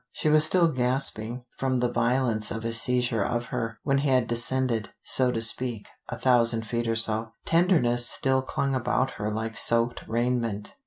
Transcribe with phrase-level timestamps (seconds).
[0.11, 4.25] She was still gasping from the violence of his seizure of her, when he had
[4.25, 7.33] descended, so to speak, a thousand feet or so.
[7.45, 10.73] Tenderness still clung about her like soaked raiment.